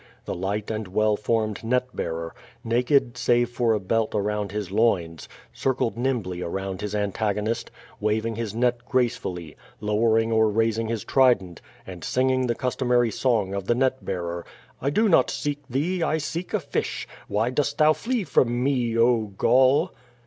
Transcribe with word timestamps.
The 0.25 0.33
light 0.33 0.71
and 0.71 0.87
well 0.87 1.15
formed 1.15 1.63
net 1.63 1.95
bearer, 1.95 2.33
naked, 2.63 3.17
save 3.19 3.51
for 3.51 3.73
a 3.73 3.79
belt 3.79 4.15
around 4.15 4.51
his 4.51 4.71
loins, 4.71 5.29
circled 5.53 5.95
nimbly 5.95 6.41
around 6.41 6.81
his 6.81 6.95
antagonist, 6.95 7.69
waving 7.99 8.35
his 8.35 8.55
net 8.55 8.83
gracefully, 8.87 9.55
lowering 9.79 10.31
or 10.31 10.49
raising 10.49 10.87
his 10.87 11.03
trident, 11.03 11.61
and 11.85 12.03
singing 12.03 12.47
the 12.47 12.55
customary 12.55 13.11
song 13.11 13.53
of 13.53 13.67
the 13.67 13.75
net 13.75 14.03
bearer. 14.03 14.43
"I 14.81 14.89
do 14.89 15.07
not 15.07 15.29
seek 15.29 15.59
thee, 15.67 16.01
I 16.01 16.17
seek 16.17 16.55
a 16.55 16.59
fish. 16.59 17.07
Why 17.27 17.51
dost 17.51 17.77
thou 17.77 17.93
flee 17.93 18.23
from 18.23 18.63
me, 18.63 18.97
oh, 18.97 19.25
Gaul?" 19.37 19.93